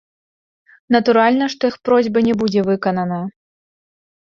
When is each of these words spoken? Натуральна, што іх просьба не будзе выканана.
Натуральна, 0.95 1.45
што 1.57 1.61
іх 1.75 1.79
просьба 1.91 2.27
не 2.31 2.37
будзе 2.43 2.61
выканана. 2.75 3.25